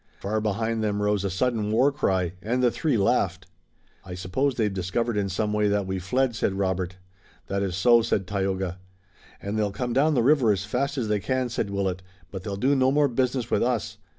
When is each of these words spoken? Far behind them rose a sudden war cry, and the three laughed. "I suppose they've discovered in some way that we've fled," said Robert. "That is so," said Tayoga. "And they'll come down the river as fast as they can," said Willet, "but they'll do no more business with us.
Far 0.19 0.41
behind 0.41 0.83
them 0.83 0.99
rose 0.99 1.23
a 1.23 1.29
sudden 1.29 1.71
war 1.71 1.91
cry, 1.91 2.33
and 2.41 2.63
the 2.63 2.71
three 2.71 2.97
laughed. 2.97 3.45
"I 4.03 4.15
suppose 4.15 4.55
they've 4.55 4.73
discovered 4.73 5.15
in 5.15 5.29
some 5.29 5.53
way 5.53 5.67
that 5.67 5.85
we've 5.85 6.03
fled," 6.03 6.35
said 6.35 6.53
Robert. 6.53 6.95
"That 7.45 7.61
is 7.61 7.75
so," 7.75 8.01
said 8.01 8.25
Tayoga. 8.25 8.79
"And 9.39 9.59
they'll 9.59 9.69
come 9.71 9.93
down 9.93 10.15
the 10.15 10.23
river 10.23 10.51
as 10.51 10.65
fast 10.65 10.97
as 10.97 11.07
they 11.07 11.19
can," 11.19 11.49
said 11.49 11.69
Willet, 11.69 12.01
"but 12.31 12.41
they'll 12.41 12.55
do 12.57 12.73
no 12.75 12.91
more 12.91 13.07
business 13.07 13.51
with 13.51 13.61
us. 13.61 13.97